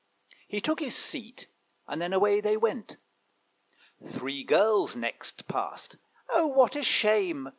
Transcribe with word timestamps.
He 0.47 0.61
took 0.61 0.79
his 0.79 0.95
seat, 0.95 1.45
and 1.87 2.01
then 2.01 2.11
away 2.11 2.41
they 2.41 2.57
went. 2.57 2.97
Three 4.03 4.43
girls 4.43 4.95
next 4.95 5.47
passed: 5.47 5.95
'Oh, 6.31 6.47
what 6.47 6.75
a 6.75 6.81
shame!' 6.81 7.49